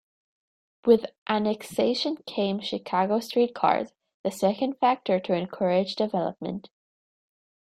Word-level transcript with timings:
With 0.83 1.05
annexation 1.29 2.17
came 2.25 2.59
Chicago 2.59 3.19
street 3.19 3.53
cars, 3.53 3.93
the 4.23 4.31
second 4.31 4.79
factor 4.79 5.19
to 5.19 5.35
encourage 5.35 5.93
development. 5.95 6.71